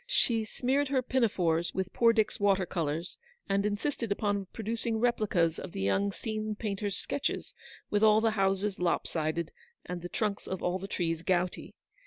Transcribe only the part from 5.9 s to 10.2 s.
scene painter's sketches, with all the houses lop sided, and the